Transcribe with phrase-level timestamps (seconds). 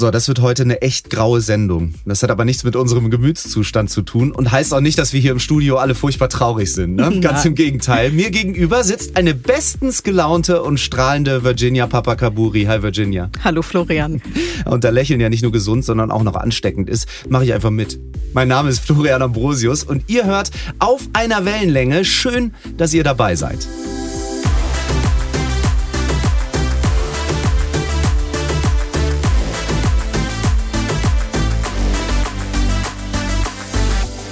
[0.00, 1.92] So, das wird heute eine echt graue Sendung.
[2.06, 5.20] Das hat aber nichts mit unserem Gemütszustand zu tun und heißt auch nicht, dass wir
[5.20, 6.94] hier im Studio alle furchtbar traurig sind.
[6.94, 7.18] Ne?
[7.20, 8.10] Ganz im Gegenteil.
[8.10, 12.64] Mir gegenüber sitzt eine bestens gelaunte und strahlende Virginia Papakaburi.
[12.64, 13.28] Hi Virginia.
[13.44, 14.22] Hallo Florian.
[14.64, 17.70] Und da Lächeln ja nicht nur gesund, sondern auch noch ansteckend ist, mache ich einfach
[17.70, 18.00] mit.
[18.32, 22.06] Mein Name ist Florian Ambrosius und ihr hört auf einer Wellenlänge.
[22.06, 23.66] Schön, dass ihr dabei seid.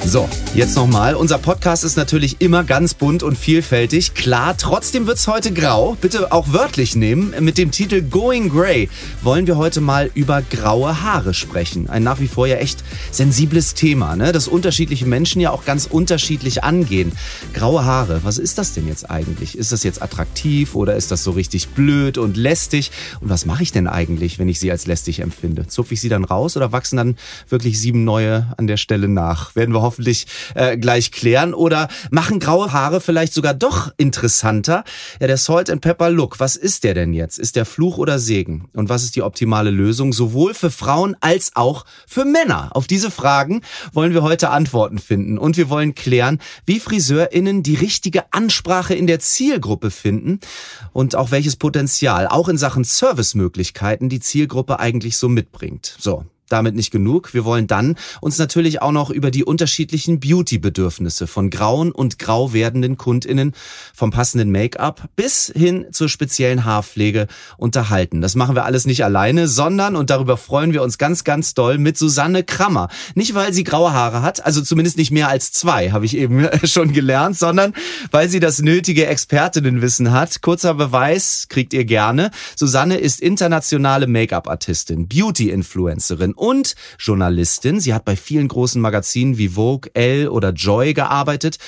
[0.08, 1.14] So, jetzt nochmal.
[1.14, 4.14] Unser Podcast ist natürlich immer ganz bunt und vielfältig.
[4.14, 5.98] Klar, trotzdem wird's heute grau.
[6.00, 7.34] Bitte auch wörtlich nehmen.
[7.40, 8.88] Mit dem Titel Going Grey
[9.20, 11.90] wollen wir heute mal über graue Haare sprechen.
[11.90, 14.32] Ein nach wie vor ja echt sensibles Thema, ne?
[14.32, 17.12] das unterschiedliche Menschen ja auch ganz unterschiedlich angehen.
[17.52, 19.58] Graue Haare, was ist das denn jetzt eigentlich?
[19.58, 22.92] Ist das jetzt attraktiv oder ist das so richtig blöd und lästig?
[23.20, 25.66] Und was mache ich denn eigentlich, wenn ich sie als lästig empfinde?
[25.66, 27.16] Zupfe ich sie dann raus oder wachsen dann
[27.50, 29.54] wirklich sieben neue an der Stelle nach?
[29.54, 31.54] Werden wir hoffen, hoffentlich äh, gleich klären.
[31.54, 34.84] Oder machen graue Haare vielleicht sogar doch interessanter?
[35.20, 37.38] Ja, der Salt and Pepper Look, was ist der denn jetzt?
[37.38, 38.68] Ist der Fluch oder Segen?
[38.74, 42.70] Und was ist die optimale Lösung sowohl für Frauen als auch für Männer?
[42.72, 45.36] Auf diese Fragen wollen wir heute Antworten finden.
[45.36, 50.38] Und wir wollen klären, wie FriseurInnen die richtige Ansprache in der Zielgruppe finden
[50.92, 55.96] und auch welches Potenzial auch in Sachen Servicemöglichkeiten die Zielgruppe eigentlich so mitbringt.
[55.98, 57.34] So, damit nicht genug.
[57.34, 62.52] Wir wollen dann uns natürlich auch noch über die unterschiedlichen Beauty-Bedürfnisse von grauen und grau
[62.52, 63.52] werdenden KundInnen
[63.94, 67.26] vom passenden Make-up bis hin zur speziellen Haarpflege
[67.56, 68.20] unterhalten.
[68.20, 71.78] Das machen wir alles nicht alleine, sondern, und darüber freuen wir uns ganz, ganz doll,
[71.78, 72.88] mit Susanne Krammer.
[73.14, 76.48] Nicht, weil sie graue Haare hat, also zumindest nicht mehr als zwei, habe ich eben
[76.64, 77.74] schon gelernt, sondern
[78.10, 80.42] weil sie das nötige Expertinnenwissen hat.
[80.42, 82.30] Kurzer Beweis kriegt ihr gerne.
[82.56, 87.80] Susanne ist internationale Make-up-Artistin, Beauty-Influencerin und Journalistin.
[87.80, 91.58] Sie hat bei vielen großen Magazinen wie Vogue, Elle oder Joy gearbeitet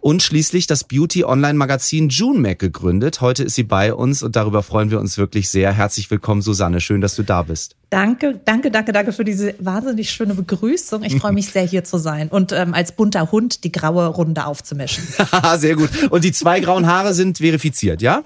[0.00, 3.20] und schließlich das Beauty-Online-Magazin June Mac gegründet.
[3.20, 5.72] Heute ist sie bei uns und darüber freuen wir uns wirklich sehr.
[5.72, 6.80] Herzlich willkommen, Susanne.
[6.80, 7.76] Schön, dass du da bist.
[7.90, 11.04] Danke, danke, danke, danke für diese wahnsinnig schöne Begrüßung.
[11.04, 14.44] Ich freue mich sehr, hier zu sein und ähm, als bunter Hund die graue Runde
[14.46, 15.04] aufzumischen.
[15.56, 15.90] sehr gut.
[16.10, 18.24] Und die zwei grauen Haare sind verifiziert, ja?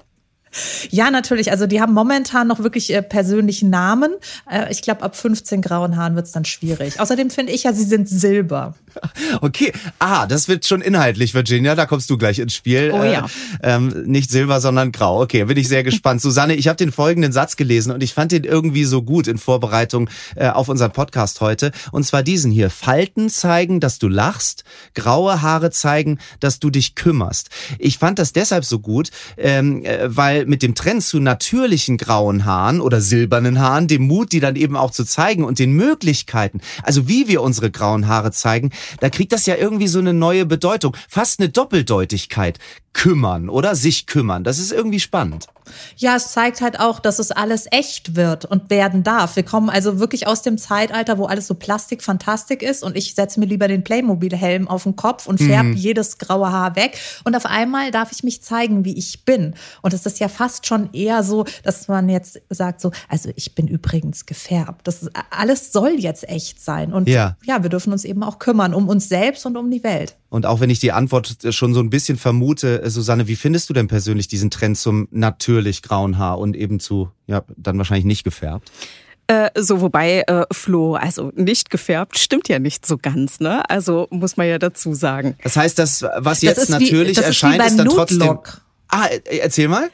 [0.89, 1.51] Ja, natürlich.
[1.51, 4.11] Also die haben momentan noch wirklich äh, persönlichen Namen.
[4.49, 6.99] Äh, ich glaube, ab 15 grauen Haaren wird es dann schwierig.
[6.99, 8.75] Außerdem finde ich ja, sie sind Silber.
[9.41, 11.75] Okay, ah, das wird schon inhaltlich, Virginia.
[11.75, 12.91] Da kommst du gleich ins Spiel.
[12.93, 13.25] Oh ja.
[13.61, 15.21] Äh, ähm, nicht Silber, sondern Grau.
[15.21, 16.21] Okay, bin ich sehr gespannt.
[16.21, 19.37] Susanne, ich habe den folgenden Satz gelesen und ich fand den irgendwie so gut in
[19.37, 21.71] Vorbereitung äh, auf unseren Podcast heute.
[21.91, 22.69] Und zwar diesen hier.
[22.69, 24.63] Falten zeigen, dass du lachst.
[24.93, 27.49] Graue Haare zeigen, dass du dich kümmerst.
[27.79, 32.81] Ich fand das deshalb so gut, ähm, äh, mit dem Trend zu natürlichen grauen Haaren
[32.81, 37.07] oder silbernen Haaren, dem Mut, die dann eben auch zu zeigen und den Möglichkeiten, also
[37.07, 40.95] wie wir unsere grauen Haare zeigen, da kriegt das ja irgendwie so eine neue Bedeutung,
[41.09, 42.59] fast eine Doppeldeutigkeit
[42.93, 44.43] kümmern oder sich kümmern.
[44.43, 45.47] Das ist irgendwie spannend.
[45.97, 49.35] Ja, es zeigt halt auch, dass es alles echt wird und werden darf.
[49.35, 53.39] Wir kommen also wirklich aus dem Zeitalter, wo alles so Plastikfantastik ist und ich setze
[53.39, 55.75] mir lieber den Playmobil-Helm auf den Kopf und färbe mhm.
[55.75, 59.55] jedes graue Haar weg und auf einmal darf ich mich zeigen, wie ich bin.
[59.81, 63.55] Und es ist ja fast schon eher so, dass man jetzt sagt so, also ich
[63.55, 64.87] bin übrigens gefärbt.
[64.87, 67.35] Das ist, alles soll jetzt echt sein und ja.
[67.43, 70.15] ja, wir dürfen uns eben auch kümmern um uns selbst und um die Welt.
[70.31, 73.73] Und auch wenn ich die Antwort schon so ein bisschen vermute, Susanne, wie findest du
[73.73, 78.23] denn persönlich diesen Trend zum natürlich grauen Haar und eben zu, ja, dann wahrscheinlich nicht
[78.23, 78.71] gefärbt?
[79.27, 83.69] Äh, so, wobei, äh, Flo, also nicht gefärbt, stimmt ja nicht so ganz, ne?
[83.69, 85.35] Also muss man ja dazu sagen.
[85.43, 88.39] Das heißt, das, was jetzt das natürlich wie, erscheint, ist, ist dann trotzdem.
[88.87, 89.89] Ah, äh, erzähl mal.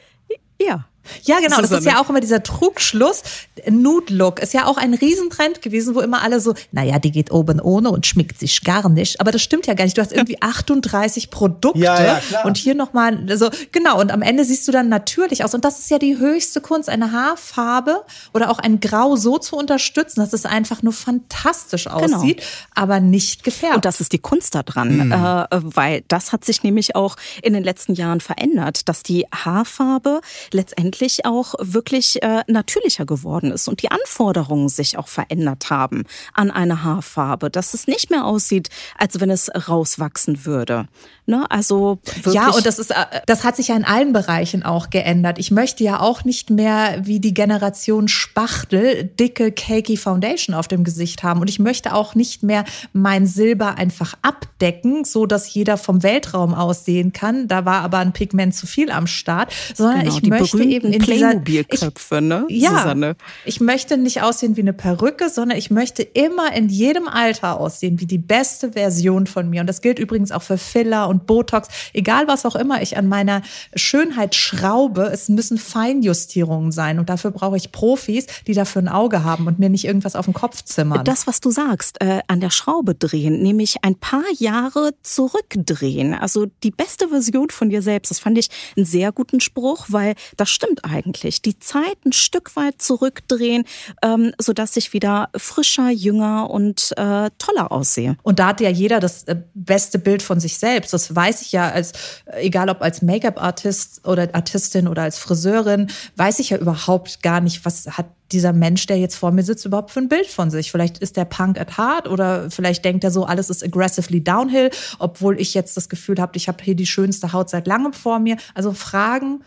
[0.60, 0.86] Ja.
[1.24, 1.60] Ja, genau.
[1.60, 3.22] Das ist ja auch immer dieser Trugschluss.
[3.68, 7.30] Nude Look ist ja auch ein Riesentrend gewesen, wo immer alle so, naja, die geht
[7.30, 9.20] oben ohne und schmickt sich gar nicht.
[9.20, 9.96] Aber das stimmt ja gar nicht.
[9.96, 12.44] Du hast irgendwie 38 Produkte ja, ja, klar.
[12.46, 14.00] und hier nochmal so, genau.
[14.00, 15.54] Und am Ende siehst du dann natürlich aus.
[15.54, 19.56] Und das ist ja die höchste Kunst, eine Haarfarbe oder auch ein Grau so zu
[19.56, 21.96] unterstützen, dass es einfach nur fantastisch genau.
[21.96, 22.48] aussieht, genau.
[22.74, 23.76] aber nicht gefärbt.
[23.76, 25.12] Und das ist die Kunst daran, mhm.
[25.12, 30.20] äh, weil das hat sich nämlich auch in den letzten Jahren verändert, dass die Haarfarbe
[30.52, 36.04] letztendlich eigentlich auch wirklich äh, natürlicher geworden ist und die Anforderungen sich auch verändert haben
[36.34, 40.88] an eine Haarfarbe, dass es nicht mehr aussieht, als wenn es rauswachsen würde.
[41.26, 41.44] Ne?
[41.50, 41.98] Also
[42.32, 45.38] ja, und das ist, äh, das hat sich ja in allen Bereichen auch geändert.
[45.38, 50.84] Ich möchte ja auch nicht mehr wie die Generation Spachtel dicke, cakey Foundation auf dem
[50.84, 51.40] Gesicht haben.
[51.40, 56.54] Und ich möchte auch nicht mehr mein Silber einfach abdecken, so dass jeder vom Weltraum
[56.54, 57.46] aussehen kann.
[57.46, 61.04] Da war aber ein Pigment zu viel am Start, sondern genau, ich möchte eben alten
[61.04, 63.16] Playmobil-Köpfe, ne, ja, Susanne?
[63.44, 68.00] Ich möchte nicht aussehen wie eine Perücke, sondern ich möchte immer in jedem Alter aussehen
[68.00, 69.60] wie die beste Version von mir.
[69.60, 71.68] Und das gilt übrigens auch für Filler und Botox.
[71.92, 73.42] Egal was auch immer ich an meiner
[73.74, 76.98] Schönheit schraube, es müssen Feinjustierungen sein.
[76.98, 80.24] Und dafür brauche ich Profis, die dafür ein Auge haben und mir nicht irgendwas auf
[80.24, 81.04] den Kopf zimmern.
[81.04, 86.14] Das, was du sagst, äh, an der Schraube drehen, nämlich ein paar Jahre zurückdrehen.
[86.14, 88.10] Also die beste Version von dir selbst.
[88.10, 91.42] Das fand ich einen sehr guten Spruch, weil das stimmt eigentlich.
[91.42, 93.64] Die Zeit ein Stück weit zurückdrehen,
[94.02, 98.16] ähm, sodass ich wieder frischer, jünger und äh, toller aussehe.
[98.22, 100.92] Und da hat ja jeder das äh, beste Bild von sich selbst.
[100.92, 101.92] Das weiß ich ja als,
[102.26, 107.40] äh, egal ob als Make-up-Artist oder Artistin oder als Friseurin, weiß ich ja überhaupt gar
[107.40, 110.50] nicht, was hat dieser Mensch, der jetzt vor mir sitzt, überhaupt für ein Bild von
[110.50, 110.70] sich?
[110.70, 114.70] Vielleicht ist der Punk at heart oder vielleicht denkt er so, alles ist aggressively downhill,
[114.98, 118.18] obwohl ich jetzt das Gefühl habe, ich habe hier die schönste Haut seit langem vor
[118.18, 118.36] mir.
[118.54, 119.42] Also Fragen,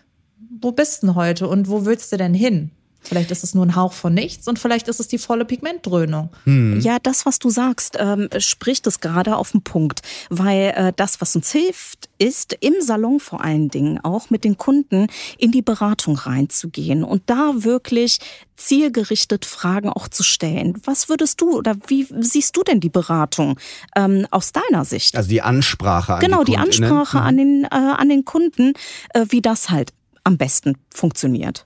[0.62, 2.72] wo bist du denn heute und wo willst du denn hin?
[3.04, 6.30] Vielleicht ist es nur ein Hauch von nichts und vielleicht ist es die volle Pigmentdröhnung.
[6.44, 6.80] Hm.
[6.82, 11.20] Ja, das, was du sagst, ähm, spricht es gerade auf den Punkt, weil äh, das,
[11.20, 15.08] was uns hilft, ist im Salon vor allen Dingen auch mit den Kunden
[15.40, 18.20] in die Beratung reinzugehen und da wirklich
[18.56, 20.80] zielgerichtet Fragen auch zu stellen.
[20.86, 23.60] Was würdest du oder wie siehst du denn die Beratung
[23.96, 25.18] ähm, aus deiner Sicht?
[25.18, 27.24] Also die Ansprache an genau, die, die Ansprache mhm.
[27.24, 28.74] an den, äh, an den Kunden,
[29.16, 29.92] äh, wie das halt
[30.24, 31.66] am besten funktioniert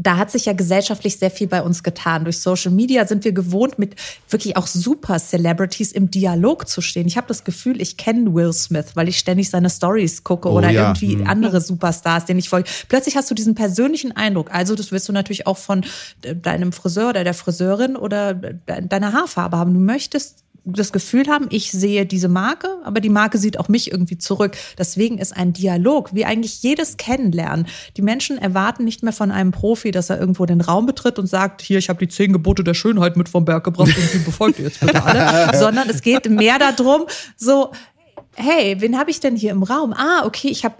[0.00, 2.22] da hat sich ja gesellschaftlich sehr viel bei uns getan.
[2.22, 3.96] Durch Social Media sind wir gewohnt, mit
[4.30, 7.08] wirklich auch super Celebrities im Dialog zu stehen.
[7.08, 10.56] Ich habe das Gefühl, ich kenne Will Smith, weil ich ständig seine Stories gucke oh,
[10.56, 10.82] oder ja.
[10.84, 11.26] irgendwie mhm.
[11.26, 12.70] andere Superstars, denen ich folge.
[12.88, 14.54] Plötzlich hast du diesen persönlichen Eindruck.
[14.54, 15.84] Also das wirst du natürlich auch von
[16.20, 19.74] deinem Friseur oder der Friseurin oder deiner Haarfarbe haben.
[19.74, 23.90] Du möchtest das Gefühl haben, ich sehe diese Marke, aber die Marke sieht auch mich
[23.90, 24.56] irgendwie zurück.
[24.78, 27.66] Deswegen ist ein Dialog, wie eigentlich jedes Kennenlernen.
[27.96, 31.26] Die Menschen erwarten nicht mehr von einem Profi, dass er irgendwo den Raum betritt und
[31.26, 34.18] sagt, hier, ich habe die zehn Gebote der Schönheit mit vom Berg gebracht und die
[34.18, 35.56] befolgt ihr jetzt bitte alle.
[35.58, 37.02] Sondern es geht mehr darum,
[37.36, 37.72] so,
[38.34, 39.92] hey, wen habe ich denn hier im Raum?
[39.92, 40.76] Ah, okay, ich habe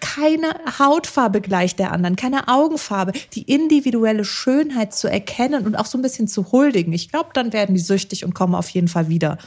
[0.00, 5.98] keine Hautfarbe gleich der anderen, keine Augenfarbe, die individuelle Schönheit zu erkennen und auch so
[5.98, 6.92] ein bisschen zu huldigen.
[6.92, 9.38] Ich glaube, dann werden die süchtig und kommen auf jeden Fall wieder.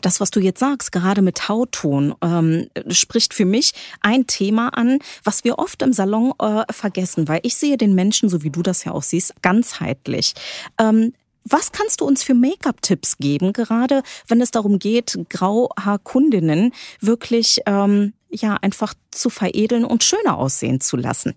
[0.00, 4.98] Das, was du jetzt sagst, gerade mit Hautton, ähm, spricht für mich ein Thema an,
[5.22, 8.62] was wir oft im Salon äh, vergessen, weil ich sehe den Menschen, so wie du
[8.62, 10.34] das ja auch siehst, ganzheitlich.
[10.78, 11.12] Ähm,
[11.44, 18.14] was kannst du uns für Make-up-Tipps geben, gerade wenn es darum geht, Grauhaarkundinnen wirklich ähm,
[18.34, 21.34] ja einfach zu veredeln und schöner aussehen zu lassen?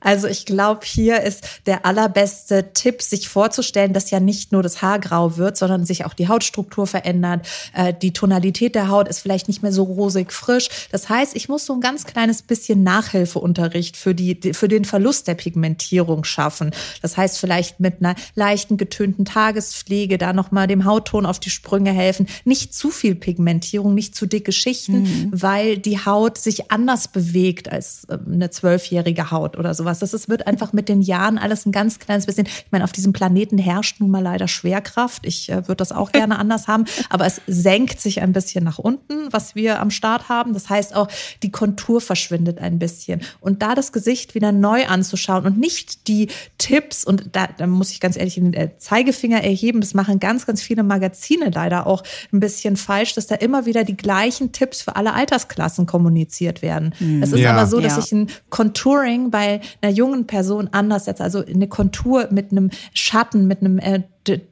[0.00, 4.80] Also ich glaube, hier ist der allerbeste Tipp, sich vorzustellen, dass ja nicht nur das
[4.80, 7.46] Haar grau wird, sondern sich auch die Hautstruktur verändert.
[7.74, 10.68] Äh, die Tonalität der Haut ist vielleicht nicht mehr so rosig frisch.
[10.90, 15.28] Das heißt, ich muss so ein ganz kleines bisschen Nachhilfeunterricht für, die, für den Verlust
[15.28, 16.70] der Pigmentierung schaffen.
[17.02, 21.92] Das heißt, vielleicht mit einer leichten getönten Tagespflege da nochmal dem Hautton auf die Sprünge
[21.92, 22.26] helfen.
[22.44, 25.28] Nicht zu viel Pigmentierung, nicht zu dicke Schichten, mhm.
[25.32, 29.98] weil die Haut sich anders bewegt als ähm, eine zwölfjährige Haut oder sowas.
[29.98, 32.46] Das ist, wird einfach mit den Jahren alles ein ganz kleines bisschen.
[32.46, 35.26] Ich meine, auf diesem Planeten herrscht nun mal leider Schwerkraft.
[35.26, 38.78] Ich äh, würde das auch gerne anders haben, aber es senkt sich ein bisschen nach
[38.78, 40.52] unten, was wir am Start haben.
[40.54, 41.08] Das heißt auch,
[41.42, 43.20] die Kontur verschwindet ein bisschen.
[43.40, 47.90] Und da das Gesicht wieder neu anzuschauen und nicht die Tipps, und da, da muss
[47.90, 52.02] ich ganz ehrlich den äh, Zeigefinger erheben, das machen ganz, ganz viele Magazine leider auch
[52.32, 56.94] ein bisschen falsch, dass da immer wieder die gleichen Tipps für alle Altersklassen kommuniziert werden.
[56.98, 57.22] Mhm.
[57.22, 57.52] Es ist ja.
[57.52, 58.02] aber so, dass ja.
[58.02, 61.24] ich ein Contouring bei bei einer jungen Person anders setze.
[61.24, 64.02] Also eine Kontur mit einem Schatten, mit einem äh,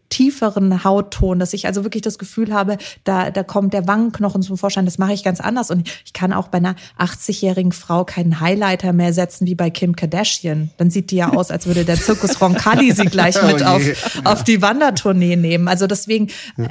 [0.09, 4.57] tieferen Hautton, dass ich also wirklich das Gefühl habe, da, da kommt der Wangenknochen zum
[4.57, 4.87] Vorschein.
[4.87, 5.71] Das mache ich ganz anders.
[5.71, 9.95] Und ich kann auch bei einer 80-jährigen Frau keinen Highlighter mehr setzen wie bei Kim
[9.95, 10.71] Kardashian.
[10.79, 13.67] Dann sieht die ja aus, als würde der Zirkus Roncalli sie gleich oh mit oh
[13.67, 13.83] auf,
[14.25, 15.69] auf die Wandertournee nehmen.
[15.69, 16.29] Also deswegen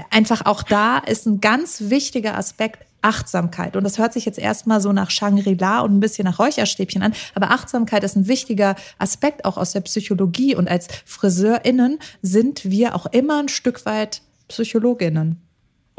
[0.10, 3.76] einfach auch da ist ein ganz wichtiger Aspekt, Achtsamkeit.
[3.76, 7.14] Und das hört sich jetzt erstmal so nach Shangri-La und ein bisschen nach Räucherstäbchen an.
[7.36, 10.56] Aber Achtsamkeit ist ein wichtiger Aspekt auch aus der Psychologie.
[10.56, 15.47] Und als FriseurInnen sind wir auch immer ein Stück weit PsychologInnen.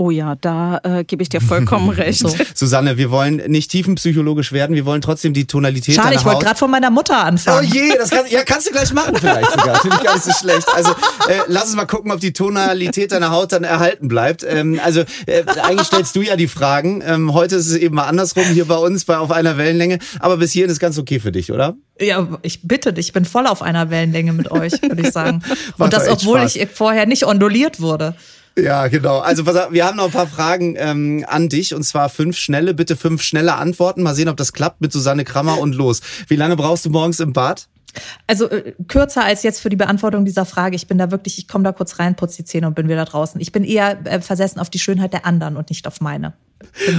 [0.00, 2.21] Oh ja, da äh, gebe ich dir vollkommen recht.
[2.21, 2.33] So.
[2.55, 6.57] Susanne, wir wollen nicht tiefenpsychologisch werden, wir wollen trotzdem die Tonalität Schade, ich wollte gerade
[6.57, 7.69] von meiner Mutter anfangen.
[7.69, 9.81] Oh je, das kann, ja, kannst du gleich machen vielleicht sogar.
[9.81, 10.69] Finde ich gar nicht so schlecht.
[10.73, 10.93] Also
[11.28, 14.47] äh, lass uns mal gucken, ob die Tonalität deiner Haut dann erhalten bleibt.
[14.49, 17.02] Ähm, also äh, eigentlich stellst du ja die Fragen.
[17.05, 19.99] Ähm, heute ist es eben mal andersrum hier bei uns, bei auf einer Wellenlänge.
[20.21, 21.76] Aber bis hierhin ist ganz okay für dich, oder?
[22.00, 25.43] Ja, ich bitte dich, ich bin voll auf einer Wellenlänge mit euch, würde ich sagen.
[25.78, 26.55] Und das, obwohl Spaß.
[26.55, 28.14] ich vorher nicht onduliert wurde.
[28.57, 29.19] Ja, genau.
[29.19, 32.97] Also wir haben noch ein paar Fragen ähm, an dich und zwar fünf schnelle, bitte
[32.97, 34.02] fünf schnelle Antworten.
[34.02, 36.00] Mal sehen, ob das klappt mit Susanne Krammer und los.
[36.28, 37.69] Wie lange brauchst du morgens im Bad?
[38.26, 40.76] Also äh, kürzer als jetzt für die Beantwortung dieser Frage.
[40.76, 43.05] Ich bin da wirklich, ich komme da kurz rein, putze die Zähne und bin wieder
[43.05, 43.40] draußen.
[43.40, 46.35] Ich bin eher äh, versessen auf die Schönheit der anderen und nicht auf meine.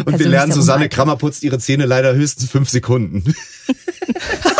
[0.06, 3.36] Und wir lernen, Susanne Krammer putzt ihre Zähne leider höchstens fünf Sekunden.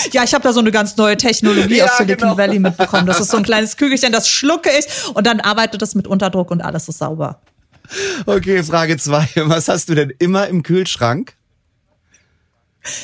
[0.12, 2.38] ja, ich habe da so eine ganz neue Technologie ja, aus Silicon genau.
[2.38, 3.06] Valley mitbekommen.
[3.06, 6.50] Das ist so ein kleines Kügelchen, das schlucke ich und dann arbeitet es mit Unterdruck
[6.50, 7.40] und alles ist sauber.
[8.26, 9.28] Okay, Frage zwei.
[9.36, 11.34] Was hast du denn immer im Kühlschrank?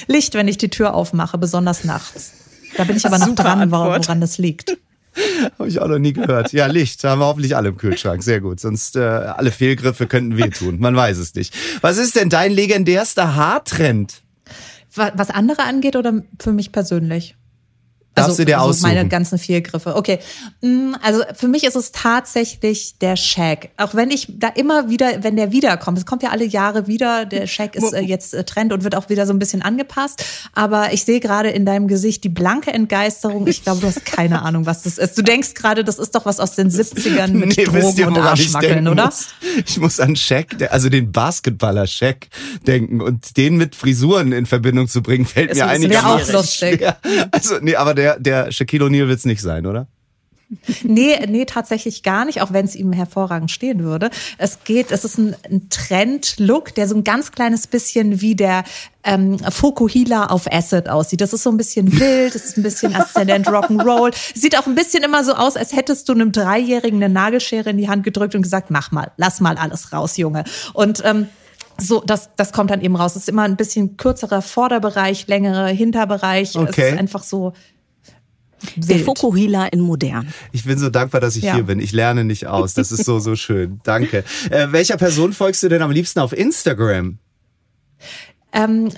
[0.06, 2.32] Licht, wenn ich die Tür aufmache, besonders nachts.
[2.76, 4.06] Da bin ich aber noch dran, Antwort.
[4.06, 4.76] woran das liegt.
[5.58, 6.52] Habe ich auch noch nie gehört.
[6.52, 8.22] Ja, Licht haben wir hoffentlich alle im Kühlschrank.
[8.22, 8.60] Sehr gut.
[8.60, 10.78] Sonst äh, alle Fehlgriffe könnten wehtun.
[10.78, 11.54] Man weiß es nicht.
[11.80, 14.22] Was ist denn dein legendärster Haartrend?
[14.96, 17.36] Was andere angeht oder für mich persönlich?
[18.16, 18.94] Darfst also, du dir also aussuchen?
[18.94, 19.94] meine ganzen Fehlgriffe.
[19.94, 20.20] Okay.
[20.62, 23.68] Mm, also für mich ist es tatsächlich der Shag.
[23.76, 27.26] Auch wenn ich da immer wieder, wenn der wiederkommt, es kommt ja alle Jahre wieder,
[27.26, 30.24] der Shag ist äh, jetzt äh, Trend und wird auch wieder so ein bisschen angepasst.
[30.54, 33.46] Aber ich sehe gerade in deinem Gesicht die blanke Entgeisterung.
[33.46, 35.18] Ich glaube, du hast keine Ahnung, was das ist.
[35.18, 38.16] Du denkst gerade, das ist doch was aus den 70ern mit nee, Drogen ihr, und
[38.16, 39.06] Arschwackeln, oder?
[39.06, 39.26] Muss?
[39.66, 42.28] Ich muss an Shaq, also den Basketballer Shaq
[42.66, 46.78] denken und den mit Frisuren in Verbindung zu bringen, fällt es mir einigermaßen auch lustig.
[46.78, 46.96] Schwer.
[47.30, 49.88] Also nee, aber der der, der Shaquille O'Neal wird es nicht sein, oder?
[50.84, 54.10] Nee, nee, tatsächlich gar nicht, auch wenn es ihm hervorragend stehen würde.
[54.38, 58.62] Es geht, es ist ein, ein Trend-Look, der so ein ganz kleines bisschen wie der
[59.02, 61.20] ähm, Fokuhila auf Acid aussieht.
[61.20, 64.14] Das ist so ein bisschen wild, das ist ein bisschen Ascendant Rock'n'Roll.
[64.36, 67.78] Sieht auch ein bisschen immer so aus, als hättest du einem Dreijährigen eine Nagelschere in
[67.78, 70.44] die Hand gedrückt und gesagt, mach mal, lass mal alles raus, Junge.
[70.74, 71.26] Und ähm,
[71.78, 73.16] so, das, das kommt dann eben raus.
[73.16, 76.56] Es ist immer ein bisschen kürzerer Vorderbereich, längerer Hinterbereich.
[76.56, 76.82] Okay.
[76.82, 77.52] Es ist einfach so
[78.74, 78.90] Wild.
[78.90, 80.32] Der Fokuhila in modern.
[80.52, 81.54] Ich bin so dankbar, dass ich ja.
[81.54, 81.80] hier bin.
[81.80, 82.74] Ich lerne nicht aus.
[82.74, 83.80] Das ist so, so schön.
[83.84, 84.24] Danke.
[84.50, 87.18] Äh, welcher Person folgst du denn am liebsten auf Instagram?
[88.52, 88.90] Ähm,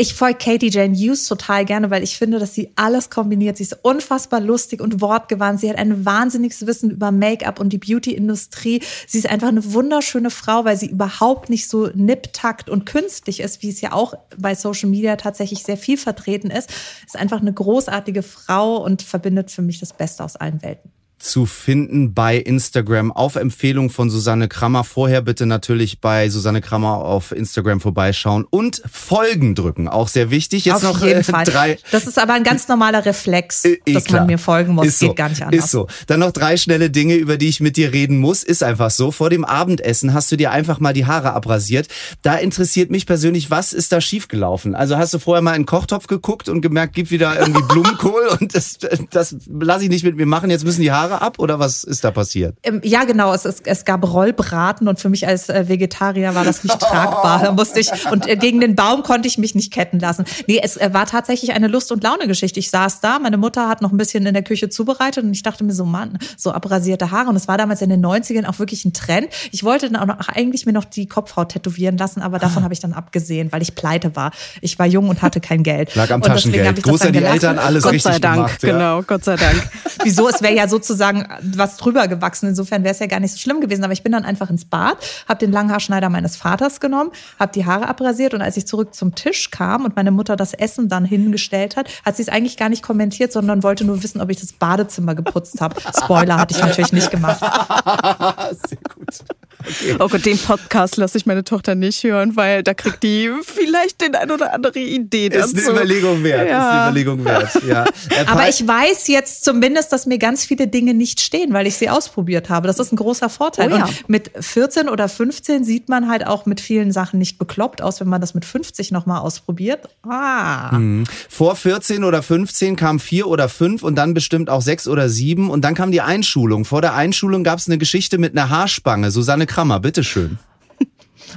[0.00, 3.58] ich folge Katie Jane Hughes total gerne, weil ich finde, dass sie alles kombiniert.
[3.58, 5.60] Sie ist unfassbar lustig und wortgewandt.
[5.60, 8.82] Sie hat ein wahnsinniges Wissen über Make-up und die Beauty-Industrie.
[9.06, 13.62] Sie ist einfach eine wunderschöne Frau, weil sie überhaupt nicht so nipptakt und künstlich ist,
[13.62, 16.70] wie es ja auch bei Social Media tatsächlich sehr viel vertreten ist.
[17.04, 20.90] Ist einfach eine großartige Frau und verbindet für mich das Beste aus allen Welten
[21.20, 24.84] zu finden bei Instagram auf Empfehlung von Susanne Krammer.
[24.84, 29.86] Vorher bitte natürlich bei Susanne Krammer auf Instagram vorbeischauen und Folgen drücken.
[29.86, 30.64] Auch sehr wichtig.
[30.64, 31.44] Jetzt auf noch jeden äh, Fall.
[31.44, 31.78] drei.
[31.92, 34.22] Das ist aber ein ganz normaler Reflex, äh, eh, dass klar.
[34.22, 34.86] man mir folgen muss.
[34.86, 35.14] Ist Geht so.
[35.14, 35.64] gar nicht anders.
[35.64, 35.86] Ist so.
[36.06, 38.42] Dann noch drei schnelle Dinge, über die ich mit dir reden muss.
[38.42, 39.10] Ist einfach so.
[39.10, 41.88] Vor dem Abendessen hast du dir einfach mal die Haare abrasiert.
[42.22, 44.74] Da interessiert mich persönlich, was ist da schiefgelaufen?
[44.74, 48.28] Also hast du vorher mal in den Kochtopf geguckt und gemerkt, gibt wieder irgendwie Blumenkohl
[48.40, 48.78] und das,
[49.10, 50.50] das lasse ich nicht mit mir machen.
[50.50, 52.56] Jetzt müssen die Haare Haare ab oder was ist da passiert?
[52.62, 53.32] Ähm, ja, genau.
[53.32, 57.42] Es, es, es gab Rollbraten und für mich als äh, Vegetarier war das nicht tragbar.
[57.42, 60.24] Da musste ich, und äh, gegen den Baum konnte ich mich nicht ketten lassen.
[60.46, 62.60] Nee, es äh, war tatsächlich eine Lust- und Laune-Geschichte.
[62.60, 65.42] Ich saß da, meine Mutter hat noch ein bisschen in der Küche zubereitet und ich
[65.42, 67.30] dachte mir so, Mann, so abrasierte Haare.
[67.30, 69.28] Und es war damals in den 90ern auch wirklich ein Trend.
[69.50, 72.74] Ich wollte dann auch noch, eigentlich mir noch die Kopfhaut tätowieren lassen, aber davon habe
[72.74, 74.30] ich dann abgesehen, weil ich pleite war.
[74.60, 75.94] Ich war jung und hatte kein Geld.
[75.94, 76.82] Lag am Taschengeld.
[76.82, 78.62] Gruß an die Eltern, alles Gott richtig sei Dank, gemacht.
[78.62, 78.72] Ja.
[78.72, 79.70] Genau, Gott sei Dank.
[80.04, 80.28] Wieso?
[80.28, 81.26] Es wäre ja sozusagen sozusagen
[81.56, 82.48] was drüber gewachsen.
[82.48, 83.84] Insofern wäre es ja gar nicht so schlimm gewesen.
[83.84, 87.64] Aber ich bin dann einfach ins Bad, habe den Langhaarschneider meines Vaters genommen, habe die
[87.64, 91.04] Haare abrasiert und als ich zurück zum Tisch kam und meine Mutter das Essen dann
[91.04, 94.38] hingestellt hat, hat sie es eigentlich gar nicht kommentiert, sondern wollte nur wissen, ob ich
[94.40, 95.80] das Badezimmer geputzt habe.
[95.80, 97.40] Spoiler hatte ich natürlich nicht gemacht.
[98.68, 99.24] Sehr gut.
[99.70, 99.96] Okay.
[99.98, 104.00] Oh Gott, den Podcast lasse ich meine Tochter nicht hören, weil da kriegt die vielleicht
[104.00, 105.56] den ein oder andere Idee dazu.
[105.56, 106.48] Ist eine Überlegung wert.
[106.48, 106.58] Ja.
[106.58, 107.50] Ist eine Überlegung wert.
[107.66, 107.84] Ja.
[108.26, 111.88] Aber ich weiß jetzt zumindest, dass mir ganz viele Dinge nicht stehen, weil ich sie
[111.88, 112.66] ausprobiert habe.
[112.66, 113.72] Das ist ein großer Vorteil.
[113.72, 113.84] Oh ja.
[113.84, 118.00] Und mit 14 oder 15 sieht man halt auch mit vielen Sachen nicht bekloppt aus,
[118.00, 119.88] wenn man das mit 50 nochmal ausprobiert.
[120.02, 120.76] Ah.
[120.76, 121.04] Mhm.
[121.28, 125.50] Vor 14 oder 15 kam vier oder fünf und dann bestimmt auch sechs oder sieben
[125.50, 126.64] und dann kam die Einschulung.
[126.64, 129.10] Vor der Einschulung gab es eine Geschichte mit einer Haarspange.
[129.10, 130.38] Susanne Krammer, bitteschön.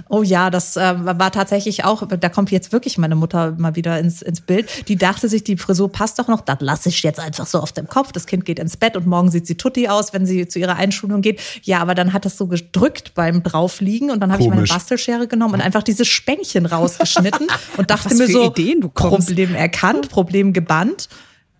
[0.09, 3.99] Oh ja, das äh, war tatsächlich auch, da kommt jetzt wirklich meine Mutter mal wieder
[3.99, 4.87] ins, ins Bild.
[4.87, 7.73] Die dachte sich, die Frisur passt doch noch, das lasse ich jetzt einfach so auf
[7.73, 8.13] dem Kopf.
[8.13, 10.77] Das Kind geht ins Bett und morgen sieht sie tutti aus, wenn sie zu ihrer
[10.77, 11.41] Einschulung geht.
[11.63, 15.27] Ja, aber dann hat das so gedrückt beim draufliegen und dann habe ich meine Bastelschere
[15.27, 21.09] genommen und einfach dieses Spänkchen rausgeschnitten und dachte mir so, Ideen Problem erkannt, Problem gebannt.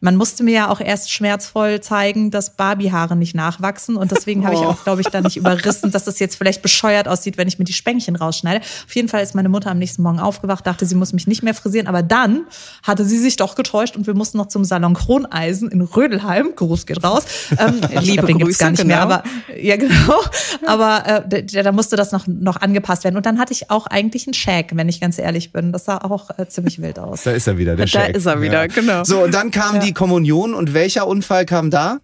[0.04, 3.96] Man musste mir ja auch erst schmerzvoll zeigen, dass Barbie-Haare nicht nachwachsen.
[3.96, 4.66] Und deswegen habe ich oh.
[4.66, 7.64] auch, glaube ich, da nicht überrissen, dass das jetzt vielleicht bescheuert aussieht, wenn ich mir
[7.64, 8.60] die Spänkchen rausschneide.
[8.60, 11.42] Auf jeden Fall ist meine Mutter am nächsten Morgen aufgewacht, dachte, sie muss mich nicht
[11.42, 11.88] mehr frisieren.
[11.88, 12.48] Aber dann
[12.86, 16.54] hatte sie sich doch getäuscht und wir mussten noch zum Salon Kroneisen in Rödelheim.
[16.54, 17.24] Gruß geht raus.
[17.58, 18.96] Ähm, Liebe glaub, Grüße, gar nicht genau.
[18.96, 19.24] mehr, aber
[19.58, 20.20] ja genau.
[20.66, 23.16] Aber äh, da, da musste das noch, noch angepasst werden.
[23.16, 25.72] Und dann hatte ich auch eigentlich einen Shag, wenn ich ganz ehrlich bin.
[25.72, 27.24] Das sah auch äh, ziemlich wild aus.
[27.24, 28.12] Da ist er wieder, der Shag.
[28.12, 28.68] Da ist er wieder, ja.
[28.68, 29.06] genau.
[29.06, 29.82] So, und dann kam ja.
[29.82, 32.00] die Kommunion und welcher Unfall kam da?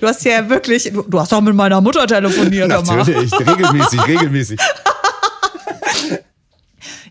[0.00, 2.68] du hast ja wirklich, du hast auch mit meiner Mutter telefoniert.
[2.68, 4.60] Natürlich, regelmäßig, regelmäßig.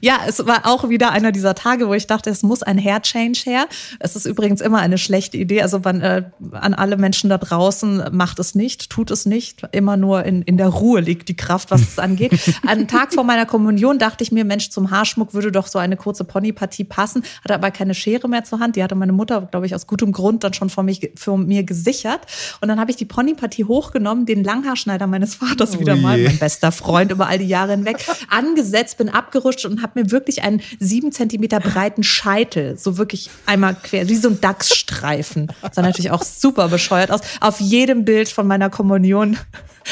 [0.01, 3.03] Ja, es war auch wieder einer dieser Tage, wo ich dachte, es muss ein Hair
[3.03, 3.67] Change her.
[3.99, 5.61] Es ist übrigens immer eine schlechte Idee.
[5.61, 9.61] Also man, äh, an alle Menschen da draußen macht es nicht, tut es nicht.
[9.71, 12.31] Immer nur in, in der Ruhe liegt die Kraft, was es angeht.
[12.67, 15.97] An Tag vor meiner Kommunion dachte ich mir, Mensch, zum Haarschmuck würde doch so eine
[15.97, 17.23] kurze Ponypartie passen.
[17.43, 18.75] Hatte aber keine Schere mehr zur Hand.
[18.75, 21.63] Die hatte meine Mutter, glaube ich, aus gutem Grund dann schon vor, mich, für mir
[21.63, 22.21] gesichert.
[22.59, 26.39] Und dann habe ich die Ponypartie hochgenommen, den Langhaarschneider meines Vaters oh wieder mal, mein
[26.39, 30.43] bester Freund über all die Jahre hinweg, angesetzt, bin abgerutscht und habe habe mir wirklich
[30.43, 35.51] einen sieben Zentimeter breiten Scheitel, so wirklich einmal quer, wie so ein Dachsstreifen.
[35.71, 37.21] Sah natürlich auch super bescheuert aus.
[37.39, 39.37] Auf jedem Bild von meiner Kommunion.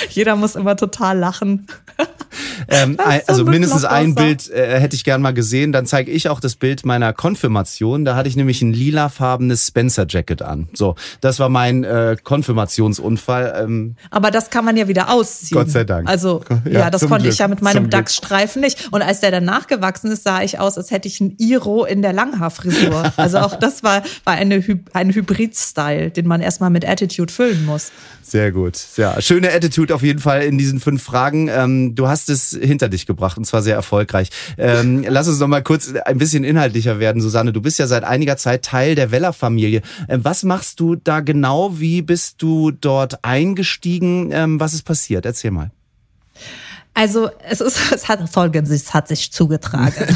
[0.09, 1.67] Jeder muss immer total lachen.
[2.67, 5.71] Ähm, ein, also mindestens ein Bild äh, hätte ich gern mal gesehen.
[5.71, 8.05] Dann zeige ich auch das Bild meiner Konfirmation.
[8.05, 10.69] Da hatte ich nämlich ein lilafarbenes Spencer-Jacket an.
[10.73, 13.61] So, das war mein äh, Konfirmationsunfall.
[13.63, 15.59] Ähm, Aber das kann man ja wieder ausziehen.
[15.59, 16.07] Gott sei Dank.
[16.07, 17.33] Also ja, ja das konnte Glück.
[17.33, 18.89] ich ja mit meinem Dachsstreifen nicht.
[18.91, 22.01] Und als der dann nachgewachsen ist, sah ich aus, als hätte ich ein Iro in
[22.01, 23.13] der Langhaarfrisur.
[23.19, 27.91] Also auch das war, war eine, ein Hybrid-Style, den man erstmal mit Attitude füllen muss.
[28.21, 28.79] Sehr gut.
[28.95, 31.47] Ja, schöne Attitude auf jeden Fall in diesen fünf Fragen.
[31.47, 34.29] Ähm, du hast es hinter dich gebracht und zwar sehr erfolgreich.
[34.57, 37.53] Ähm, lass uns noch mal kurz ein bisschen inhaltlicher werden, Susanne.
[37.53, 39.81] Du bist ja seit einiger Zeit Teil der Weller-Familie.
[40.07, 41.79] Ähm, was machst du da genau?
[41.79, 44.31] Wie bist du dort eingestiegen?
[44.31, 45.25] Ähm, was ist passiert?
[45.25, 45.71] Erzähl mal.
[46.99, 49.93] Also es ist, es hat folgendes, es hat sich zugetragen.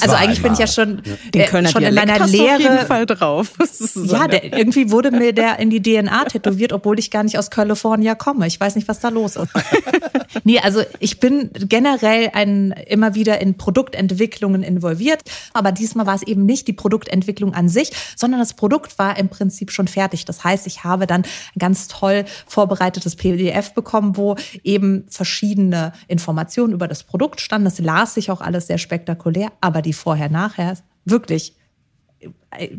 [0.00, 2.56] also eigentlich bin ich ja schon, Den äh, schon in meiner Lehre.
[2.56, 3.52] Auf jeden Fall drauf.
[3.72, 7.38] So ja, der, irgendwie wurde mir der in die DNA tätowiert, obwohl ich gar nicht
[7.38, 8.48] aus California komme.
[8.48, 9.52] Ich weiß nicht, was da los ist.
[10.44, 15.20] nee, also ich bin generell ein, immer wieder in Produktentwicklungen involviert,
[15.52, 19.28] aber diesmal war es eben nicht die Produktentwicklung an sich, sondern das Produkt war im
[19.28, 20.24] Prinzip schon fertig.
[20.24, 24.34] Das heißt, ich habe dann ein ganz toll vorbereitetes PDF bekommen, wo
[24.64, 27.64] eben verschiedene Informationen über das Produkt standen.
[27.66, 31.54] Das las sich auch alles sehr spektakulär, aber die vorher-nachher wirklich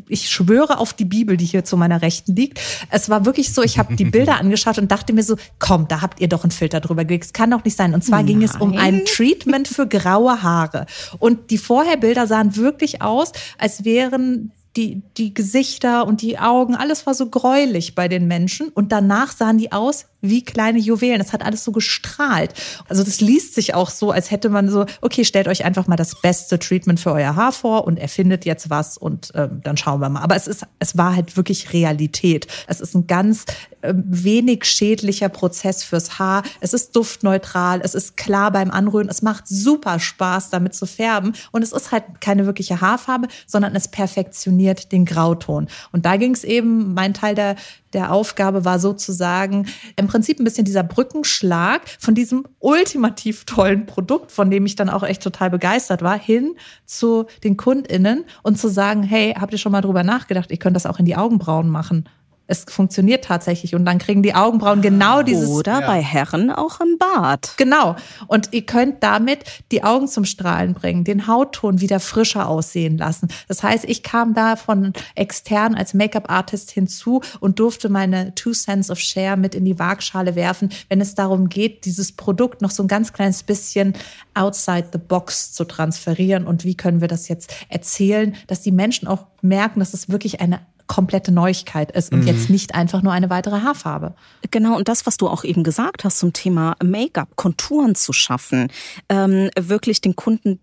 [0.08, 2.60] ich schwöre auf die Bibel, die hier zu meiner Rechten liegt.
[2.89, 6.01] Es war wirklich so, ich habe die Bilder angeschaut und dachte mir so, komm, da
[6.01, 7.25] habt ihr doch einen Filter drüber gelegt.
[7.25, 7.93] Es kann doch nicht sein.
[7.93, 8.27] Und zwar Nein.
[8.27, 10.86] ging es um ein Treatment für graue Haare.
[11.19, 17.06] Und die Vorherbilder sahen wirklich aus, als wären die, die Gesichter und die Augen, alles
[17.06, 18.69] war so gräulich bei den Menschen.
[18.69, 21.21] Und danach sahen die aus wie kleine Juwelen.
[21.21, 22.53] Es hat alles so gestrahlt.
[22.88, 25.95] Also das liest sich auch so, als hätte man so, okay, stellt euch einfach mal
[25.95, 29.99] das beste Treatment für euer Haar vor und erfindet jetzt was und ähm, dann schauen
[30.01, 30.21] wir mal.
[30.21, 32.47] Aber es ist, es war halt wirklich Realität.
[32.67, 33.45] Es ist ein ganz
[33.81, 36.43] äh, wenig schädlicher Prozess fürs Haar.
[36.59, 41.33] Es ist duftneutral, es ist klar beim Anrühren, es macht super Spaß, damit zu färben.
[41.51, 45.67] Und es ist halt keine wirkliche Haarfarbe, sondern es perfektioniert den Grauton.
[45.91, 47.55] Und da ging es eben, mein Teil der
[47.95, 54.32] der Aufgabe war sozusagen im Prinzip ein bisschen dieser Brückenschlag von diesem ultimativ tollen Produkt,
[54.32, 58.69] von dem ich dann auch echt total begeistert war, hin zu den KundInnen und zu
[58.69, 61.67] sagen, hey, habt ihr schon mal drüber nachgedacht, ihr könnt das auch in die Augenbrauen
[61.67, 62.08] machen?
[62.47, 65.49] Es funktioniert tatsächlich und dann kriegen die Augenbrauen genau dieses.
[65.49, 67.53] Oder bei Herren auch im Bad.
[67.58, 67.95] Genau.
[68.27, 69.39] Und ihr könnt damit
[69.71, 73.29] die Augen zum Strahlen bringen, den Hautton wieder frischer aussehen lassen.
[73.47, 78.91] Das heißt, ich kam da von extern als Make-up-Artist hinzu und durfte meine Two Cents
[78.91, 82.84] of Share mit in die Waagschale werfen, wenn es darum geht, dieses Produkt noch so
[82.84, 83.93] ein ganz kleines bisschen
[84.34, 89.08] outside the box zu transferieren und wie können wir das jetzt erzählen, dass die Menschen
[89.08, 92.28] auch merken, dass es wirklich eine komplette Neuigkeit ist und mhm.
[92.28, 94.15] jetzt nicht einfach nur eine weitere Haarfarbe.
[94.52, 98.67] Genau, und das, was du auch eben gesagt hast zum Thema Make-up, Konturen zu schaffen,
[99.10, 100.60] ähm, wirklich den Kunden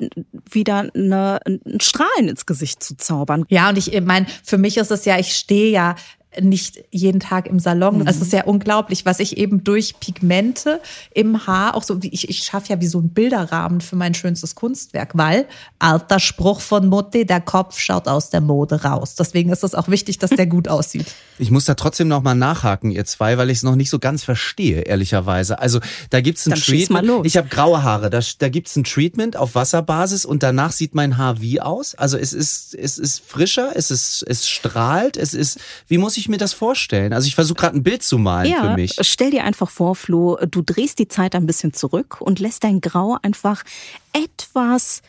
[0.51, 3.45] wieder eine, ein Strahlen ins Gesicht zu zaubern.
[3.49, 5.97] Ja, und ich meine, für mich ist es ja, ich stehe ja
[6.41, 7.99] nicht jeden Tag im Salon.
[7.99, 8.07] Mhm.
[8.07, 10.81] Es ist ja unglaublich, was ich eben durch Pigmente
[11.15, 14.15] im Haar auch so wie ich, ich schaffe ja wie so ein Bilderrahmen für mein
[14.15, 15.47] schönstes Kunstwerk, weil
[15.79, 19.15] alter Spruch von Mutti, der Kopf schaut aus der Mode raus.
[19.15, 21.07] Deswegen ist es auch wichtig, dass der gut aussieht.
[21.39, 23.99] Ich muss da trotzdem noch mal nachhaken, ihr zwei, weil ich es noch nicht so
[23.99, 25.59] ganz verstehe, ehrlicherweise.
[25.59, 27.27] Also da gibt's ein Dann Treatment.
[27.27, 28.11] Ich habe graue Haare.
[28.11, 31.97] Da, da gibt's ein Treatment auf Wasserbasis und danach sieht mein Haar wie aus?
[31.97, 35.59] Also es ist es ist frischer, es ist es strahlt, es ist.
[35.89, 37.13] Wie muss ich mir das vorstellen?
[37.13, 38.97] Also ich versuche gerade ein Bild zu malen ja, für mich.
[39.01, 42.81] Stell dir einfach vor, Flo, du drehst die Zeit ein bisschen zurück und lässt dein
[42.81, 43.63] Grau einfach
[44.13, 45.03] etwas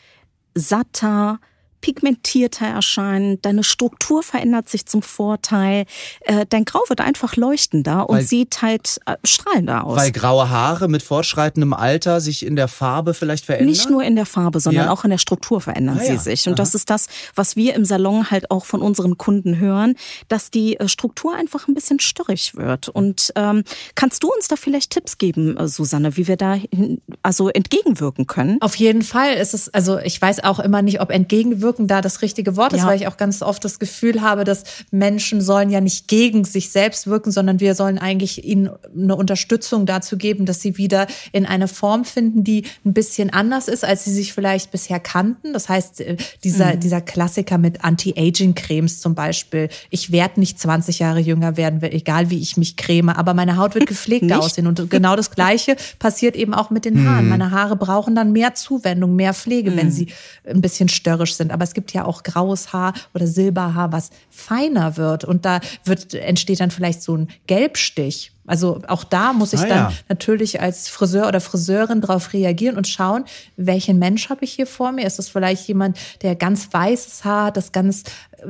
[0.55, 1.39] satter,
[1.83, 5.85] pigmentierter erscheinen, deine Struktur verändert sich zum Vorteil,
[6.21, 9.97] äh, dein Grau wird einfach leuchtender und weil, sieht halt äh, strahlender aus.
[9.97, 13.69] Weil graue Haare mit fortschreitendem Alter sich in der Farbe vielleicht verändern?
[13.69, 14.91] Nicht nur in der Farbe, sondern ja.
[14.91, 16.17] auch in der Struktur verändern ah, sie ja.
[16.17, 16.47] sich.
[16.47, 16.63] Und Aha.
[16.63, 19.95] das ist das, was wir im Salon halt auch von unseren Kunden hören,
[20.29, 22.87] dass die äh, Struktur einfach ein bisschen störrig wird.
[22.87, 23.65] Und ähm,
[23.95, 28.25] kannst du uns da vielleicht Tipps geben, äh, Susanne, wie wir da hin, also entgegenwirken
[28.25, 28.61] können?
[28.61, 32.01] Auf jeden Fall ist es, also ich weiß auch immer nicht, ob entgegenwirken wirken da
[32.01, 32.87] das richtige Wort ist, ja.
[32.87, 36.69] weil ich auch ganz oft das Gefühl habe, dass Menschen sollen ja nicht gegen sich
[36.69, 41.47] selbst wirken, sondern wir sollen eigentlich ihnen eine Unterstützung dazu geben, dass sie wieder in
[41.47, 45.53] eine Form finden, die ein bisschen anders ist, als sie sich vielleicht bisher kannten.
[45.53, 46.79] Das heißt, äh, dieser, mhm.
[46.79, 49.69] dieser Klassiker mit Anti-Aging-Cremes zum Beispiel.
[49.89, 53.73] Ich werde nicht 20 Jahre jünger werden, egal wie ich mich creme, aber meine Haut
[53.73, 54.67] wird gepflegter aussehen.
[54.67, 57.25] Und genau das Gleiche passiert eben auch mit den Haaren.
[57.25, 57.29] Mhm.
[57.29, 59.77] Meine Haare brauchen dann mehr Zuwendung, mehr Pflege, mhm.
[59.77, 60.07] wenn sie
[60.47, 61.51] ein bisschen störrisch sind.
[61.51, 65.61] Aber aber es gibt ja auch graues Haar oder Silberhaar, was feiner wird und da
[65.85, 68.31] wird, entsteht dann vielleicht so ein Gelbstich.
[68.45, 69.93] Also auch da muss ich ah, dann ja.
[70.09, 73.23] natürlich als Friseur oder Friseurin darauf reagieren und schauen,
[73.55, 75.07] welchen Mensch habe ich hier vor mir?
[75.07, 78.03] Ist das vielleicht jemand, der ganz weißes Haar hat, das ganz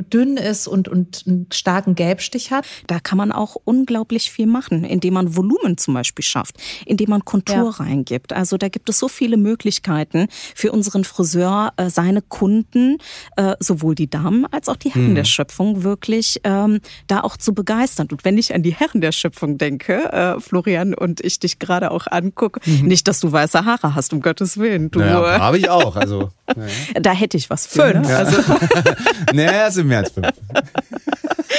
[0.09, 2.65] dünn ist und, und einen starken Gelbstich hat.
[2.87, 7.25] Da kann man auch unglaublich viel machen, indem man Volumen zum Beispiel schafft, indem man
[7.25, 7.69] Kontur ja.
[7.69, 8.33] reingibt.
[8.33, 12.97] Also da gibt es so viele Möglichkeiten für unseren Friseur, äh, seine Kunden,
[13.37, 15.15] äh, sowohl die Damen als auch die Herren hm.
[15.15, 18.07] der Schöpfung, wirklich ähm, da auch zu begeistern.
[18.11, 21.91] Und wenn ich an die Herren der Schöpfung denke, äh, Florian, und ich dich gerade
[21.91, 22.87] auch angucke, mhm.
[22.87, 24.91] nicht, dass du weiße Haare hast, um Gottes Willen.
[24.91, 25.95] Du, naja, habe ich auch.
[25.95, 26.71] Also, naja.
[27.01, 27.93] Da hätte ich was für.
[27.93, 28.07] Fünf.
[28.07, 28.17] Ne?
[28.17, 28.37] Also.
[29.33, 30.31] naja, sind mehr als fünf.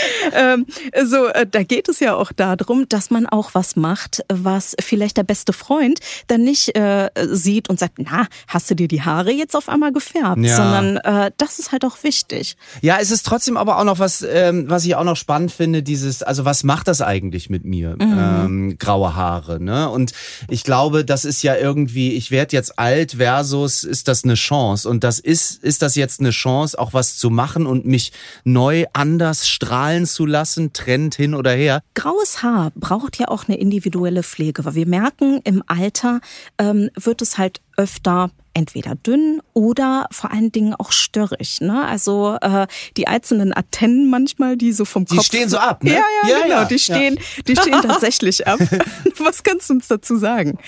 [0.33, 0.67] ähm,
[1.05, 5.17] so, äh, da geht es ja auch darum, dass man auch was macht, was vielleicht
[5.17, 9.33] der beste Freund dann nicht äh, sieht und sagt, na, hast du dir die Haare
[9.33, 10.57] jetzt auf einmal gefärbt, ja.
[10.57, 12.57] sondern äh, das ist halt auch wichtig.
[12.81, 15.83] Ja, es ist trotzdem aber auch noch was, ähm, was ich auch noch spannend finde,
[15.83, 17.97] dieses, also was macht das eigentlich mit mir?
[17.99, 18.19] Mhm.
[18.19, 19.89] Ähm, graue Haare, ne?
[19.91, 20.13] Und
[20.49, 24.89] ich glaube, das ist ja irgendwie, ich werde jetzt alt versus ist das eine Chance
[24.89, 28.13] und das ist, ist das jetzt eine Chance, auch was zu machen und mich
[28.45, 31.83] neu anders strahlen zu lassen, Trend hin oder her.
[31.95, 36.21] Graues Haar braucht ja auch eine individuelle Pflege, weil wir merken, im Alter
[36.59, 41.61] ähm, wird es halt öfter entweder dünn oder vor allen Dingen auch störrig.
[41.61, 41.85] Ne?
[41.85, 42.67] Also äh,
[42.97, 45.29] die einzelnen Antennen manchmal, die so vom die Kopf...
[45.29, 45.91] Die stehen so ab, ne?
[45.91, 46.55] Ja, ja, ja genau.
[46.57, 46.65] Ja.
[46.65, 47.43] Die stehen, ja.
[47.49, 48.61] die stehen tatsächlich ab.
[49.19, 50.59] Was kannst du uns dazu sagen?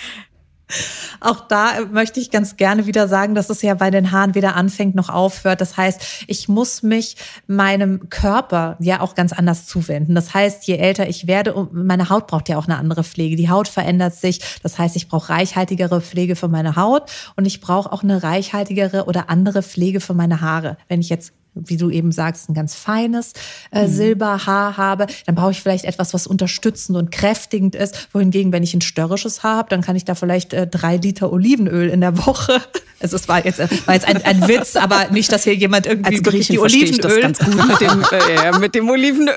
[1.21, 4.57] Auch da möchte ich ganz gerne wieder sagen, dass es ja bei den Haaren weder
[4.57, 5.61] anfängt noch aufhört.
[5.61, 10.15] Das heißt, ich muss mich meinem Körper ja auch ganz anders zuwenden.
[10.15, 13.37] Das heißt, je älter ich werde, meine Haut braucht ja auch eine andere Pflege.
[13.37, 14.41] Die Haut verändert sich.
[14.63, 19.05] Das heißt, ich brauche reichhaltigere Pflege für meine Haut und ich brauche auch eine reichhaltigere
[19.05, 20.79] oder andere Pflege für meine Haare.
[20.89, 23.33] Wenn ich jetzt wie du eben sagst, ein ganz feines
[23.71, 23.89] äh, mhm.
[23.89, 28.09] Silberhaar habe, dann brauche ich vielleicht etwas, was unterstützend und kräftigend ist.
[28.13, 31.33] Wohingegen, wenn ich ein störrisches Haar habe, dann kann ich da vielleicht äh, drei Liter
[31.33, 32.61] Olivenöl in der Woche.
[33.01, 36.17] Also es war jetzt, war jetzt ein, ein Witz, aber nicht, dass hier jemand irgendwie
[36.17, 37.21] Als wirklich die Olivenöl.
[37.21, 39.35] ganz gut mit dem, äh, mit dem Olivenöl.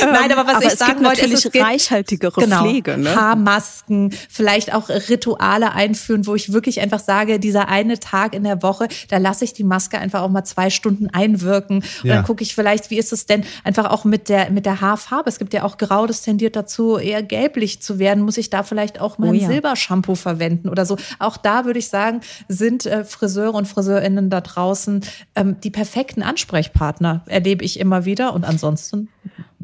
[0.00, 2.98] Nein, aber was aber ich sagen wollte, ist, es gibt reichhaltigere genau, Pflege.
[2.98, 3.14] Ne?
[3.14, 8.62] Haarmasken, vielleicht auch Rituale einführen, wo ich wirklich einfach sage, dieser eine Tag in der
[8.62, 11.76] Woche, da lasse ich die Maske einfach auch mal zwei Stunden einwirken wirken.
[11.76, 12.16] Und ja.
[12.16, 15.28] dann gucke ich vielleicht, wie ist es denn einfach auch mit der, mit der Haarfarbe?
[15.28, 18.24] Es gibt ja auch Grau, das tendiert dazu, eher gelblich zu werden.
[18.24, 19.48] Muss ich da vielleicht auch mal oh, ein ja.
[19.48, 20.96] Silbershampoo verwenden oder so?
[21.18, 25.02] Auch da würde ich sagen, sind äh, Friseure und FriseurInnen da draußen
[25.34, 28.34] ähm, die perfekten Ansprechpartner, erlebe ich immer wieder.
[28.34, 29.08] Und ansonsten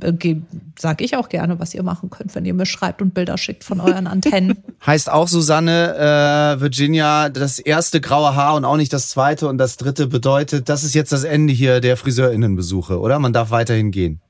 [0.01, 0.37] äh,
[0.79, 3.65] sage ich auch gerne, was ihr machen könnt, wenn ihr mir schreibt und Bilder schickt
[3.65, 4.60] von euren Antennen.
[4.87, 9.59] Heißt auch Susanne, äh, Virginia, das erste graue Haar und auch nicht das zweite und
[9.59, 13.19] das dritte bedeutet, das ist jetzt das Ende hier der Friseurinnenbesuche, oder?
[13.19, 14.21] Man darf weiterhin gehen.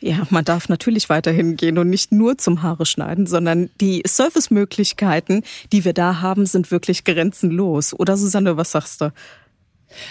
[0.00, 5.42] Ja, man darf natürlich weiterhin gehen und nicht nur zum Haare schneiden, sondern die Servicemöglichkeiten,
[5.72, 7.94] die wir da haben, sind wirklich grenzenlos.
[7.98, 9.12] Oder Susanne, was sagst du?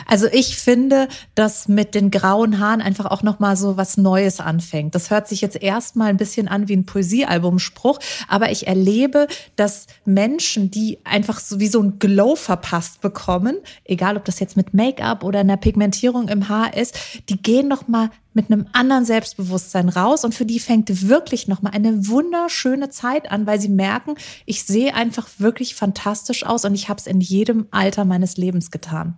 [0.07, 4.39] Also ich finde, dass mit den grauen Haaren einfach auch noch mal so was Neues
[4.39, 4.95] anfängt.
[4.95, 9.87] Das hört sich jetzt erstmal ein bisschen an wie ein Poesiealbumspruch, aber ich erlebe, dass
[10.05, 14.73] Menschen, die einfach so wie so ein Glow verpasst bekommen, egal ob das jetzt mit
[14.73, 16.95] Make-up oder einer Pigmentierung im Haar ist,
[17.29, 21.61] die gehen noch mal mit einem anderen Selbstbewusstsein raus und für die fängt wirklich noch
[21.61, 24.15] mal eine wunderschöne Zeit an, weil sie merken,
[24.45, 28.71] ich sehe einfach wirklich fantastisch aus und ich habe es in jedem Alter meines Lebens
[28.71, 29.15] getan.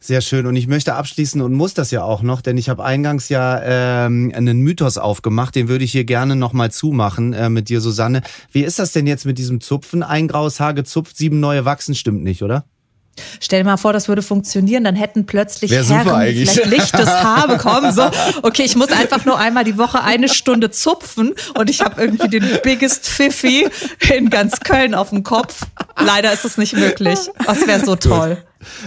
[0.00, 0.46] Sehr schön.
[0.46, 3.60] Und ich möchte abschließen und muss das ja auch noch, denn ich habe eingangs ja
[4.06, 8.22] ähm, einen Mythos aufgemacht, den würde ich hier gerne nochmal zumachen äh, mit dir, Susanne.
[8.52, 10.02] Wie ist das denn jetzt mit diesem Zupfen?
[10.02, 12.64] Ein graues Haar gezupft, sieben neue wachsen, stimmt nicht, oder?
[13.40, 17.92] Stell dir mal vor, das würde funktionieren, dann hätten plötzlich Herren vielleicht lichtes Haar bekommen.
[17.92, 18.10] So,
[18.42, 22.28] okay, ich muss einfach nur einmal die Woche eine Stunde zupfen und ich habe irgendwie
[22.28, 23.68] den biggest Pfiffi
[24.12, 25.62] in ganz Köln auf dem Kopf.
[25.96, 27.18] Leider ist es nicht möglich.
[27.46, 28.38] Das wäre so toll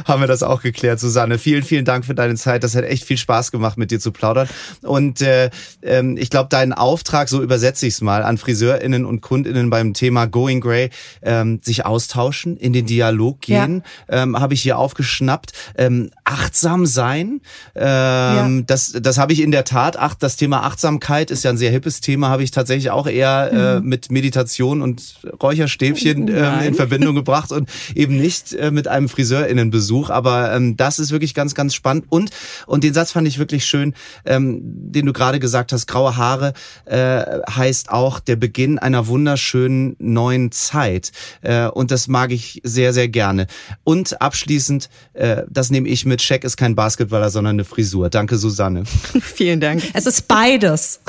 [0.05, 1.37] haben wir das auch geklärt, Susanne.
[1.37, 2.63] Vielen, vielen Dank für deine Zeit.
[2.63, 4.47] Das hat echt viel Spaß gemacht, mit dir zu plaudern.
[4.81, 5.49] Und äh,
[5.81, 9.93] ähm, ich glaube, deinen Auftrag, so übersetze ich es mal, an FriseurInnen und KundInnen beim
[9.93, 10.89] Thema Going Grey,
[11.21, 14.23] ähm, sich austauschen, in den Dialog gehen, ja.
[14.23, 15.53] ähm, habe ich hier aufgeschnappt.
[15.77, 17.41] Ähm, achtsam sein,
[17.75, 18.63] ähm, ja.
[18.65, 19.97] das, das habe ich in der Tat.
[19.97, 23.51] Ach, das Thema Achtsamkeit ist ja ein sehr hippes Thema, habe ich tatsächlich auch eher
[23.51, 23.87] äh, mhm.
[23.87, 29.66] mit Meditation und Räucherstäbchen äh, in Verbindung gebracht und eben nicht äh, mit einem FriseurInnen
[29.67, 30.09] einen Besuch.
[30.09, 32.05] Aber ähm, das ist wirklich ganz, ganz spannend.
[32.09, 32.31] Und,
[32.65, 33.93] und den Satz fand ich wirklich schön,
[34.25, 36.53] ähm, den du gerade gesagt hast, graue Haare
[36.85, 41.11] äh, heißt auch der Beginn einer wunderschönen neuen Zeit.
[41.41, 43.47] Äh, und das mag ich sehr, sehr gerne.
[43.83, 48.09] Und abschließend, äh, das nehme ich mit, Scheck ist kein Basketballer, sondern eine Frisur.
[48.09, 48.83] Danke, Susanne.
[49.21, 49.83] Vielen Dank.
[49.93, 51.01] Es ist beides.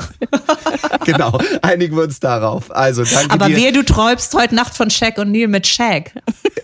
[1.05, 2.71] genau, einigen wir uns darauf.
[2.75, 3.57] Also, danke Aber dir.
[3.57, 6.11] wer du träumst heute Nacht von Shaq und Neil mit Shaq.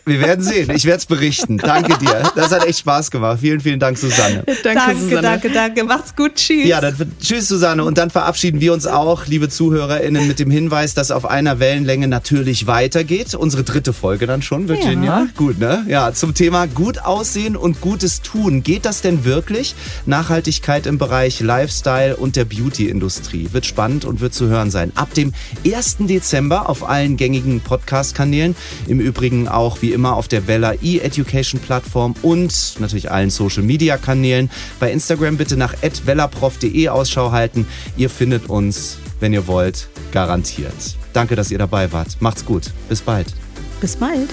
[0.05, 0.69] Wir werden sehen.
[0.75, 1.57] Ich werde es berichten.
[1.57, 2.31] Danke danke dir.
[2.35, 3.39] Das hat echt Spaß gemacht.
[3.41, 4.43] Vielen, vielen Dank, Susanne.
[4.63, 5.21] Danke, danke, Susanne.
[5.21, 5.83] danke, danke.
[5.83, 6.35] Macht's gut.
[6.35, 6.65] Tschüss.
[6.67, 7.83] Ja, dann tschüss, Susanne.
[7.83, 12.07] Und dann verabschieden wir uns auch, liebe ZuhörerInnen, mit dem Hinweis, dass auf einer Wellenlänge
[12.07, 13.35] natürlich weitergeht.
[13.35, 15.19] Unsere dritte Folge dann schon, Virginia.
[15.21, 15.27] Ja.
[15.35, 15.85] Gut, ne?
[15.87, 18.63] Ja, zum Thema gut aussehen und gutes tun.
[18.63, 19.75] Geht das denn wirklich?
[20.05, 23.49] Nachhaltigkeit im Bereich Lifestyle und der Beauty-Industrie.
[23.51, 24.91] Wird spannend und wird zu hören sein.
[24.95, 25.33] Ab dem
[25.65, 25.97] 1.
[26.01, 28.55] Dezember auf allen gängigen Podcast-Kanälen.
[28.87, 33.97] Im Übrigen auch wie immer auf der Wella E-Education-Plattform Plattform und natürlich allen Social Media
[33.97, 34.49] Kanälen.
[34.79, 35.73] Bei Instagram bitte nach
[36.05, 37.67] wellerprof.de Ausschau halten.
[37.97, 40.71] Ihr findet uns, wenn ihr wollt, garantiert.
[41.11, 42.15] Danke, dass ihr dabei wart.
[42.21, 42.71] Macht's gut.
[42.87, 43.27] Bis bald.
[43.81, 44.29] Bis bald.